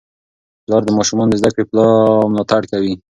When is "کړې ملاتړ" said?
1.55-2.61